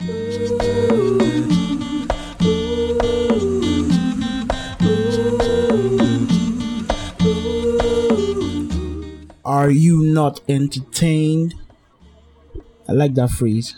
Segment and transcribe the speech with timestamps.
[0.00, 0.06] Are
[9.70, 11.56] you not entertained?
[12.88, 13.74] I like that phrase.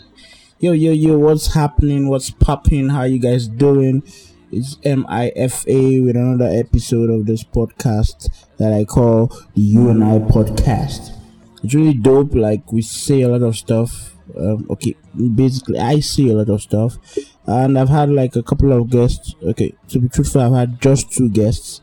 [0.59, 2.07] Yo, yo, yo, what's happening?
[2.07, 2.89] What's popping?
[2.89, 4.03] How you guys doing?
[4.51, 10.19] It's MIFA with another episode of this podcast that I call the You and I
[10.19, 11.17] podcast.
[11.63, 12.35] It's really dope.
[12.35, 14.15] Like, we say a lot of stuff.
[14.37, 14.95] Um, okay,
[15.35, 16.97] basically, I see a lot of stuff.
[17.45, 19.35] And I've had like a couple of guests.
[19.43, 21.81] Okay, to be truthful, I've had just two guests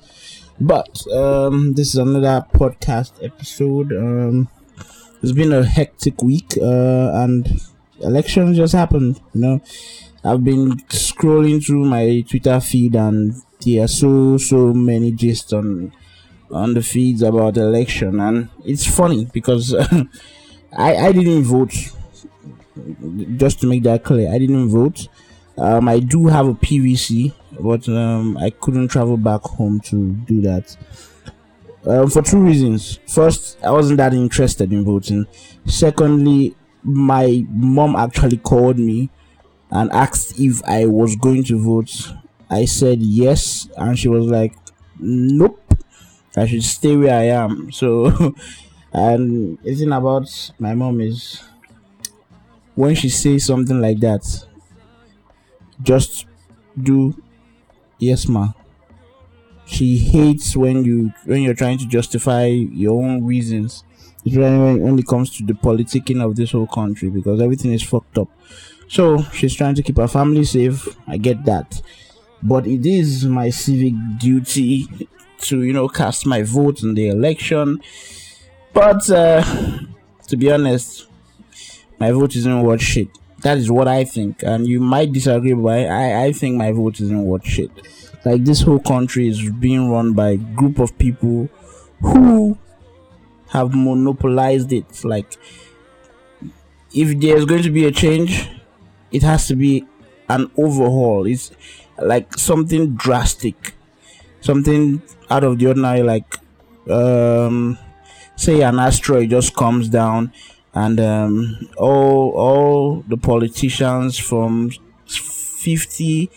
[0.60, 3.92] but um, this is another podcast episode.
[3.92, 4.48] Um,
[5.22, 7.60] it's been a hectic week, uh, and
[8.00, 9.20] elections just happened.
[9.34, 9.60] You know,
[10.24, 15.92] I've been scrolling through my Twitter feed, and there are so so many gists on
[16.50, 19.74] on the feeds about election, and it's funny because
[20.76, 21.92] I I didn't vote.
[23.36, 25.08] Just to make that clear, I didn't vote.
[25.56, 30.40] Um, I do have a PVC, but um, I couldn't travel back home to do
[30.42, 30.76] that.
[31.84, 33.00] Um, for two reasons.
[33.08, 35.26] First, I wasn't that interested in voting.
[35.64, 39.10] Secondly, my mom actually called me
[39.70, 42.12] and asked if I was going to vote.
[42.50, 44.54] I said yes, and she was like,
[44.98, 45.74] "Nope,
[46.36, 48.34] I should stay where I am." So,
[48.92, 51.42] and the thing about my mom is
[52.78, 54.22] when she says something like that,
[55.82, 56.26] just
[56.80, 57.14] do
[57.98, 58.52] yes ma.
[59.66, 63.84] She hates when you when you're trying to justify your own reasons.
[64.26, 68.18] Especially when it comes to the politicking of this whole country because everything is fucked
[68.18, 68.28] up.
[68.88, 70.88] So she's trying to keep her family safe.
[71.06, 71.80] I get that.
[72.42, 74.86] But it is my civic duty
[75.42, 77.80] to you know cast my vote in the election.
[78.72, 79.44] But uh
[80.28, 81.07] to be honest
[81.98, 83.08] my vote isn't worth shit
[83.42, 87.00] that is what I think, and you might disagree, but I, I think my vote
[87.00, 87.70] isn't worth shit.
[88.24, 91.48] Like this whole country is being run by a group of people
[92.00, 92.58] who
[93.50, 95.04] have monopolized it.
[95.04, 95.36] Like
[96.92, 98.48] if there's going to be a change,
[99.12, 99.86] it has to be
[100.28, 101.26] an overhaul.
[101.26, 101.52] It's
[102.02, 103.74] like something drastic,
[104.40, 105.00] something
[105.30, 106.02] out of the ordinary.
[106.02, 106.38] Like
[106.90, 107.78] um,
[108.34, 110.32] say an asteroid just comes down
[110.74, 114.70] and um, all all the politicians from
[115.06, 116.30] 50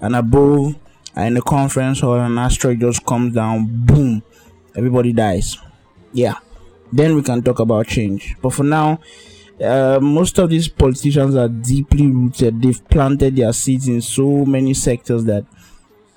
[0.00, 0.76] and above
[1.14, 4.22] are in the conference hall and an asteroid just comes down boom
[4.76, 5.58] everybody dies.
[6.12, 6.38] Yeah.
[6.92, 8.36] Then we can talk about change.
[8.40, 9.00] But for now
[9.60, 12.60] uh, most of these politicians are deeply rooted.
[12.60, 15.44] They've planted their seeds in so many sectors that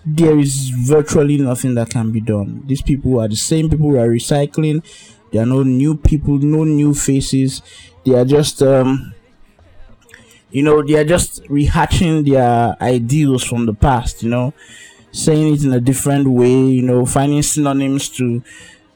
[0.06, 2.64] there is virtually nothing that can be done.
[2.66, 4.84] These people are the same people who are recycling
[5.32, 7.62] there are no new people, no new faces.
[8.06, 9.14] They are just, um,
[10.52, 14.24] you know, they are just rehatching their ideals from the past.
[14.24, 14.54] You know,
[15.12, 16.54] saying it in a different way.
[16.54, 18.44] You know, finding synonyms to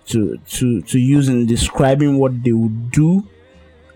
[0.08, 3.28] to to to use in describing what they would do.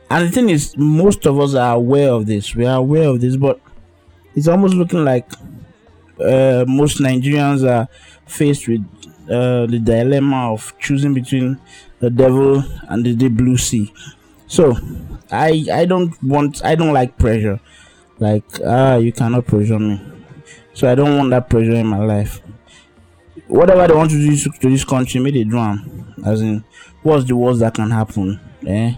[0.10, 2.56] And the thing is, most of us are aware of this.
[2.56, 3.60] We are aware of this, but
[4.36, 5.32] it's almost looking like
[6.20, 7.88] uh, most Nigerians are
[8.26, 8.82] faced with
[9.30, 11.60] uh, the dilemma of choosing between
[12.06, 13.92] the devil and the deep blue sea.
[14.48, 14.78] So
[15.32, 17.60] I I don't want I don't like pressure.
[18.20, 20.00] Like ah you cannot pressure me.
[20.74, 22.42] So I don't want that pressure in my life.
[23.48, 25.58] Whatever they want to do to this country, may they do.
[26.26, 26.64] As in,
[27.02, 28.40] what's the worst that can happen?
[28.68, 28.96] Eh?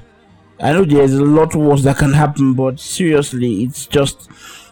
[0.60, 4.30] I know there's a lot worse that can happen, but seriously, it's just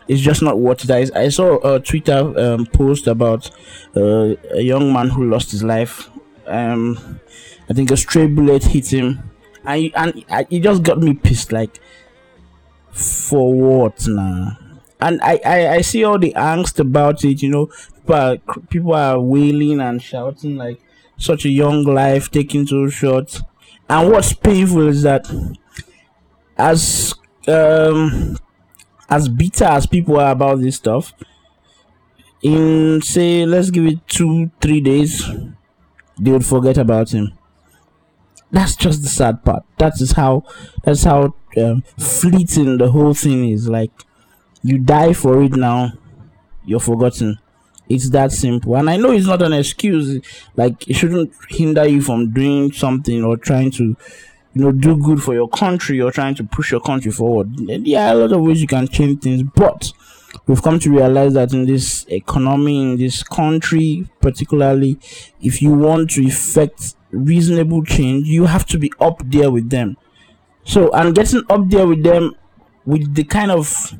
[0.08, 0.92] it's just not worth it.
[0.92, 3.50] I, I saw a Twitter um, post about
[3.96, 6.10] uh, a young man who lost his life.
[6.48, 7.20] Um,
[7.70, 9.32] I think a stray bullet hit him,
[9.66, 11.52] and and it just got me pissed.
[11.52, 11.80] Like,
[12.92, 14.58] for what now?
[15.02, 17.42] And I, I, I see all the angst about it.
[17.42, 17.66] You know,
[17.96, 18.38] people are,
[18.70, 20.80] people are wailing and shouting like
[21.18, 23.42] such a young life taken so short.
[23.90, 25.28] And what's painful is that
[26.58, 27.14] as
[27.48, 28.38] um
[29.10, 31.14] as bitter as people are about this stuff,
[32.42, 35.28] in say let's give it two three days,
[36.20, 37.38] they would forget about him
[38.52, 39.64] that's just the sad part.
[39.78, 40.44] That is how
[40.84, 43.68] that's how um, fleeting the whole thing is.
[43.68, 43.92] Like
[44.62, 45.94] you die for it now,
[46.66, 47.40] you're forgotten.
[47.88, 48.76] It's that simple.
[48.76, 50.20] And I know it's not an excuse.
[50.56, 53.84] Like it shouldn't hinder you from doing something or trying to,
[54.54, 57.50] you know, do good for your country or trying to push your country forward.
[57.60, 59.92] Yeah, a lot of ways you can change things, but
[60.48, 64.98] we've come to realize that in this economy, in this country, particularly,
[65.42, 69.98] if you want to effect reasonable change, you have to be up there with them.
[70.64, 72.36] So, and getting up there with them
[72.86, 73.94] with the kind of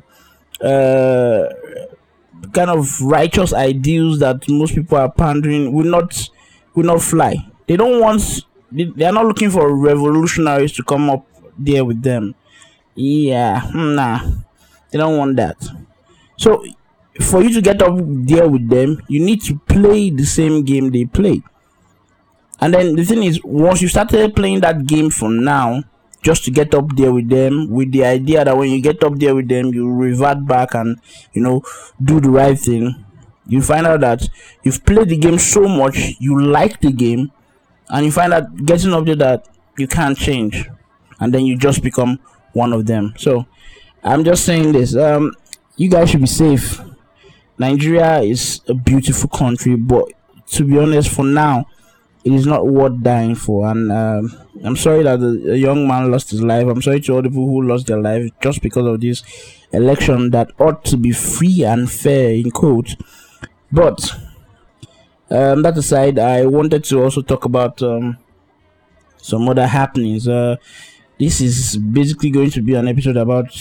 [0.60, 1.46] uh,
[2.52, 6.30] kind of righteous ideals that most people are pandering will not
[6.74, 7.36] will not fly.
[7.66, 8.42] They don't want.
[8.72, 11.26] They, are not looking for revolutionaries to come up
[11.56, 12.34] there with them.
[12.94, 14.20] Yeah, hmm, nah,
[14.90, 15.56] they don't want that.
[16.36, 16.64] So,
[17.20, 20.90] for you to get up there with them, you need to play the same game
[20.90, 21.42] they play.
[22.60, 25.82] And then the thing is, once you started playing that game from now,
[26.22, 29.16] just to get up there with them, with the idea that when you get up
[29.16, 30.98] there with them, you revert back and
[31.32, 31.62] you know
[32.02, 33.04] do the right thing.
[33.46, 34.28] You find out that
[34.64, 37.30] you've played the game so much, you like the game,
[37.88, 39.48] and you find out getting up there that
[39.78, 40.68] you can't change,
[41.20, 42.18] and then you just become
[42.54, 43.14] one of them.
[43.18, 43.46] So,
[44.02, 44.96] I'm just saying this.
[44.96, 45.32] Um,
[45.76, 46.80] you guys should be safe.
[47.58, 50.08] Nigeria is a beautiful country, but
[50.48, 51.66] to be honest, for now,
[52.26, 53.68] it is not worth dying for.
[53.70, 56.66] And um, I'm sorry that a young man lost his life.
[56.66, 59.22] I'm sorry to all the people who lost their life just because of this
[59.72, 62.96] election that ought to be free and fair, in quote.
[63.70, 64.10] But
[65.30, 68.18] um, that aside, I wanted to also talk about um,
[69.18, 70.26] some other happenings.
[70.26, 70.56] Uh,
[71.20, 73.52] this is basically going to be an episode about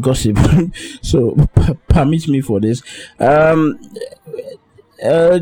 [0.00, 0.38] gossip
[1.02, 2.80] so p- permit me for this
[3.18, 3.76] um
[5.04, 5.40] uh,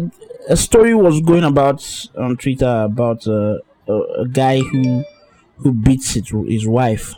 [0.49, 5.05] a story was going about on twitter about uh, a, a guy who
[5.59, 7.15] who beats his, his wife.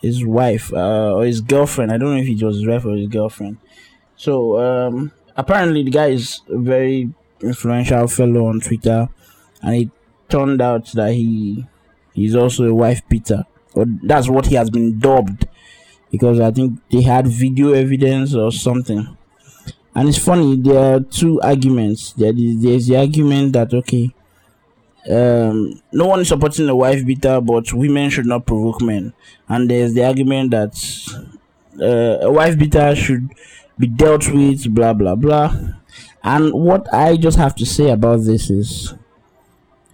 [0.00, 1.90] His wife uh, or his girlfriend.
[1.90, 3.56] I don't know if it was his wife or his girlfriend.
[4.16, 9.08] So um apparently the guy is a very influential fellow on twitter
[9.60, 9.90] and it
[10.28, 11.66] turned out that he
[12.12, 13.44] he's also a wife beater.
[13.74, 15.48] Or that's what he has been dubbed
[16.10, 19.16] because I think they had video evidence or something.
[19.94, 22.12] And it's funny, there are two arguments.
[22.12, 24.12] There is there's the argument that okay,
[25.10, 29.12] um, no one is supporting the wife beater, but women should not provoke men.
[29.48, 30.74] And there's the argument that
[31.80, 33.28] uh, a wife beater should
[33.78, 35.54] be dealt with, blah blah blah.
[36.22, 38.94] And what I just have to say about this is,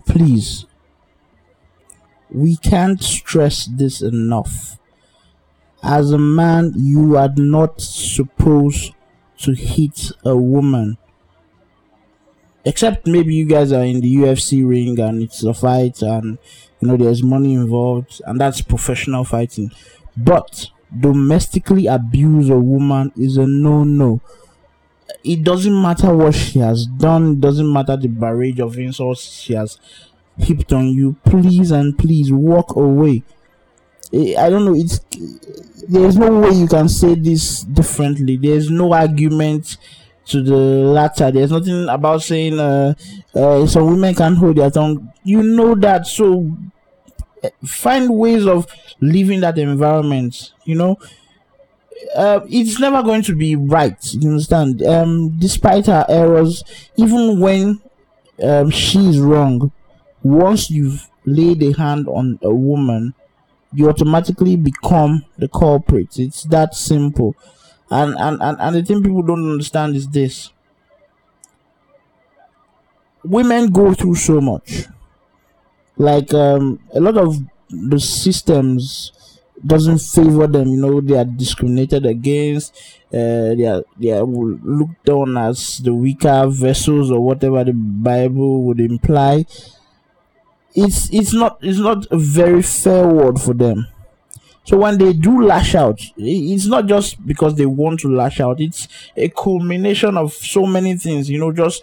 [0.07, 0.67] please
[2.33, 4.79] we can't stress this enough.
[5.83, 8.95] As a man, you are not supposed
[9.43, 10.99] to hit a woman.
[12.65, 16.39] Except maybe you guys are in the UFC ring and it's a fight and
[16.81, 19.71] you know there's money involved and that's professional fighting.
[20.17, 20.67] But
[20.99, 24.21] domestically abuse a woman is a no no.
[25.25, 29.55] It doesn't matter what she has done, it doesn't matter the barrage of insults she
[29.55, 29.79] has
[30.39, 33.23] heaped on you, please and please walk away.
[34.13, 34.75] I don't know.
[34.75, 35.01] It's
[35.89, 38.37] there's no way you can say this differently.
[38.37, 39.77] There's no argument
[40.27, 41.31] to the latter.
[41.31, 42.95] There's nothing about saying uh,
[43.35, 45.13] uh, some women can't hold their tongue.
[45.25, 46.51] You know that, so
[47.43, 48.67] eh, find ways of
[49.01, 50.53] living that environment.
[50.65, 50.99] You know,
[52.17, 53.99] uh, it's never going to be right.
[54.13, 54.83] You understand?
[54.83, 56.63] Um, despite her errors,
[56.97, 57.81] even when
[58.43, 59.73] um, she is wrong,
[60.23, 63.15] once you've laid a hand on a woman,
[63.73, 66.19] you automatically become the culprit.
[66.19, 67.37] It's that simple.
[67.91, 70.51] And and, and, and the thing people don't understand is this.
[73.25, 74.85] Women go through so much.
[75.97, 77.37] Like um a lot of
[77.69, 79.13] the systems
[79.65, 82.75] doesn't favor them, you know, they are discriminated against,
[83.13, 88.63] uh, they are they are looked on as the weaker vessels or whatever the Bible
[88.63, 89.45] would imply
[90.75, 93.87] it's it's not it's not a very fair word for them.
[94.65, 98.61] So when they do lash out, it's not just because they want to lash out.
[98.61, 101.83] It's a culmination of so many things, you know, just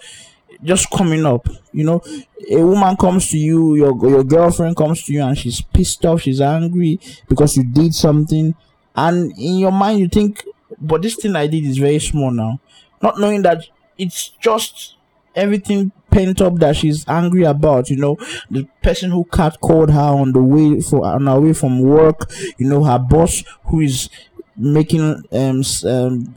[0.63, 1.47] just coming up.
[1.73, 2.03] You know,
[2.49, 6.21] a woman comes to you, your your girlfriend comes to you, and she's pissed off,
[6.21, 8.55] she's angry because you did something,
[8.95, 10.45] and in your mind you think,
[10.79, 12.59] but this thing I did is very small now,
[13.01, 13.65] not knowing that
[13.97, 14.96] it's just
[15.37, 17.89] everything pent up that she's angry about.
[17.89, 18.17] You know,
[18.49, 22.29] the person who catcalled her on the way for on her way from work.
[22.57, 24.09] You know, her boss who is
[24.57, 26.35] making um, um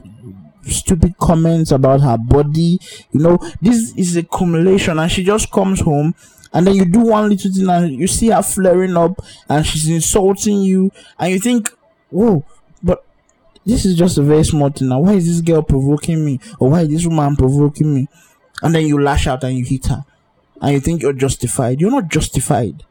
[0.67, 2.79] stupid comments about her body.
[3.11, 6.15] You know, this is accumulation, and she just comes home.
[6.53, 9.87] And then you do one little thing, and you see her flaring up, and she's
[9.87, 11.71] insulting you, and you think,
[12.09, 12.43] "Whoa!"
[12.83, 13.03] But
[13.65, 14.89] this is just a very small thing.
[14.89, 18.07] Now, why is this girl provoking me, or why is this woman provoking me?
[18.61, 20.05] And then you lash out and you hit her
[20.61, 21.79] and you think you're justified.
[21.81, 22.83] You're not justified.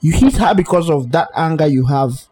[0.00, 2.28] You hit her because of that anger you have.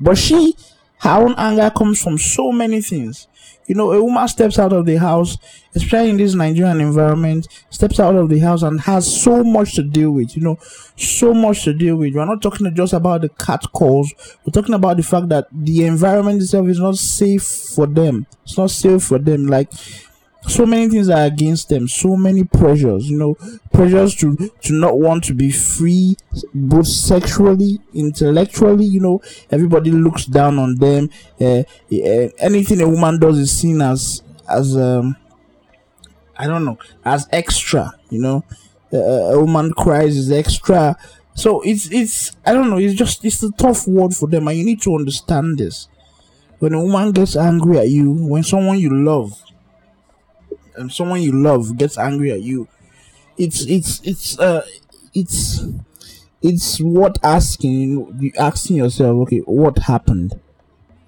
[0.00, 0.54] But she
[1.00, 3.26] Her own anger comes from so many things.
[3.66, 5.38] You know, a woman steps out of the house,
[5.74, 9.82] especially in this Nigerian environment, steps out of the house and has so much to
[9.82, 10.36] deal with.
[10.36, 10.58] You know,
[10.96, 12.14] so much to deal with.
[12.14, 14.12] We're not talking just about the cat calls.
[14.44, 18.26] We're talking about the fact that the environment itself is not safe for them.
[18.44, 19.46] It's not safe for them.
[19.46, 19.70] Like
[20.48, 21.86] so many things are against them.
[21.88, 23.36] So many pressures you know.
[23.72, 26.16] Pressures to to not want to be free
[26.54, 29.20] both sexually intellectually you know.
[29.50, 31.10] Everybody looks down on them.
[31.40, 35.16] Uh, uh, anything a woman does is seen as as um
[36.38, 38.44] i don't know as extra you know.
[38.92, 38.98] Uh,
[39.34, 40.96] a woman cries is extra.
[41.34, 44.58] So it's it's i don't know it's just it's a tough word for them and
[44.58, 45.88] you need to understand this.
[46.58, 49.32] When a woman gets angry at you when someone you love
[50.88, 52.68] someone you love gets angry at you,
[53.36, 54.64] it's it's it's uh
[55.14, 55.64] it's
[56.42, 60.40] it's what asking you asking yourself, okay, what happened?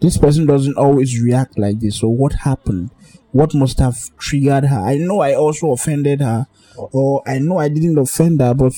[0.00, 2.90] This person doesn't always react like this, so what happened?
[3.30, 4.80] What must have triggered her?
[4.80, 8.74] I know I also offended her, or I know I didn't offend her, but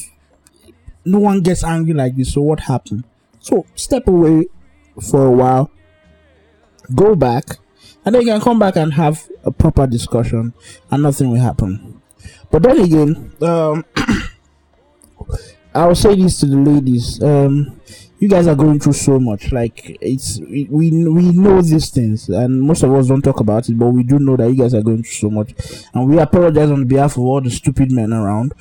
[1.05, 3.05] no one gets angry like this, so what happened?
[3.41, 4.47] So step away
[5.03, 5.71] for a while,
[6.95, 7.59] go back,
[8.05, 10.53] and then you can come back and have a proper discussion
[10.91, 12.01] and nothing will happen.
[12.51, 13.85] But then again um
[15.75, 17.23] i'll say this to the ladies.
[17.23, 17.81] Um
[18.21, 19.53] you guys are going through so much.
[19.53, 20.91] Like it's we we
[21.33, 24.37] know these things and most of us don't talk about it but we do know
[24.37, 25.55] that you guys are going through so much.
[25.93, 28.55] And we apologize on behalf of all the stupid men around.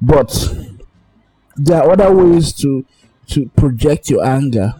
[0.00, 0.32] But
[1.56, 2.84] there are other ways to
[3.28, 4.74] to project your anger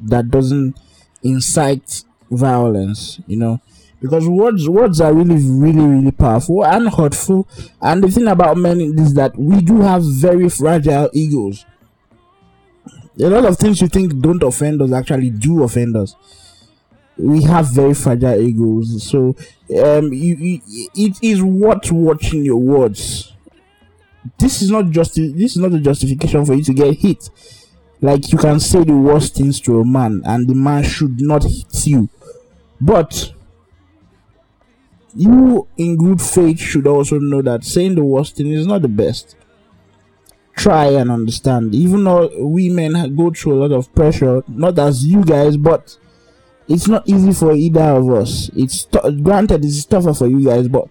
[0.00, 0.78] that doesn't
[1.22, 3.60] incite violence, you know,
[4.00, 7.46] because words words are really really really powerful and hurtful.
[7.80, 11.64] And the thing about men is that we do have very fragile egos.
[13.20, 16.16] A lot of things you think don't offend us actually do offend us.
[17.16, 19.36] We have very fragile egos, so
[19.84, 20.60] um, you, you,
[20.94, 23.32] it is worth watching your words.
[24.38, 27.28] This is not just this is not a justification for you to get hit.
[28.00, 31.44] Like you can say the worst things to a man, and the man should not
[31.44, 32.08] hit you
[32.82, 33.32] but
[35.14, 38.88] you, in good faith, should also know that saying the worst thing is not the
[38.88, 39.36] best.
[40.56, 41.74] Try and understand.
[41.74, 45.96] Even though we men go through a lot of pressure, not as you guys, but
[46.68, 48.50] it's not easy for either of us.
[48.56, 50.88] It's t- granted it's tougher for you guys, but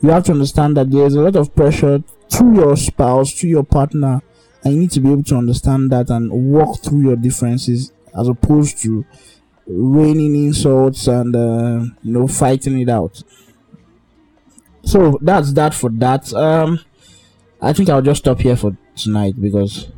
[0.00, 3.64] you have to understand that there's a lot of pressure to your spouse, to your
[3.64, 4.22] partner,
[4.64, 8.28] and you need to be able to understand that and walk through your differences as
[8.28, 9.04] opposed to
[9.68, 13.22] raining insults and uh, you know fighting it out.
[14.82, 16.32] So that's that for that.
[16.34, 16.80] Um
[17.60, 19.88] i think i'll just stop here for tonight because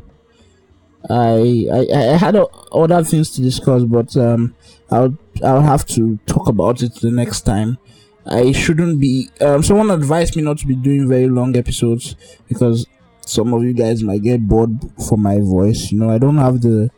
[1.09, 2.37] i i, I had
[2.73, 4.55] other things to discuss but um
[4.91, 7.79] i'll i'll have to talk about it the next time.
[8.27, 12.17] I shouldn't be um someone advised me not to be doing very long episodes
[12.49, 12.87] because
[13.27, 15.91] some of you guys might get bored for my voice.
[15.91, 16.91] You know i don't have the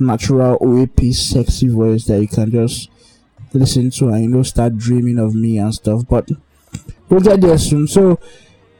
[0.00, 2.90] natural OAP sexy voice that you can just
[3.52, 6.02] listen to and you know start dreaming of me and stuff.
[6.08, 6.30] But
[7.08, 7.86] we'll get there soon.
[7.88, 8.18] So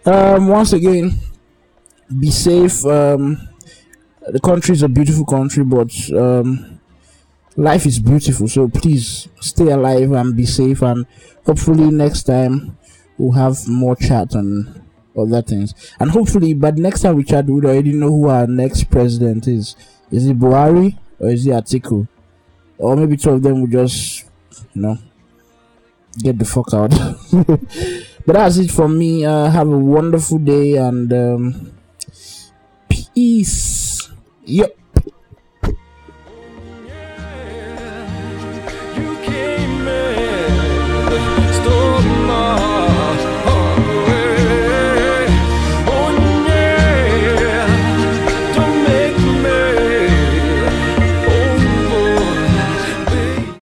[0.05, 1.19] um, once again,
[2.19, 2.85] be safe.
[2.87, 3.49] Um,
[4.27, 6.81] the country is a beautiful country, but um,
[7.57, 8.49] life is beautiful.
[8.49, 10.83] So please stay alive and be safe.
[10.83, 11.07] And
[11.45, 12.77] hopefully next time
[13.17, 14.83] we'll have more chat and
[15.17, 15.75] other things.
[15.99, 19.75] And hopefully, but next time we chat, we'll already know who our next president is.
[20.11, 20.99] Is it Buhari?
[21.19, 22.07] or is it Atiku?
[22.79, 24.25] Or maybe two of them will just,
[24.75, 24.99] you know,
[26.19, 26.91] get the fuck out.
[28.27, 29.25] but that's it for me.
[29.25, 31.73] Uh, have a wonderful day and um,
[32.89, 34.09] peace.
[34.45, 34.79] Yep.